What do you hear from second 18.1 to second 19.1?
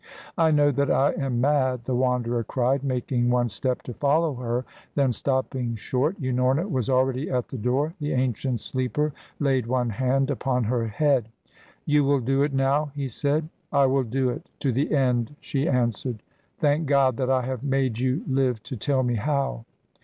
live to tell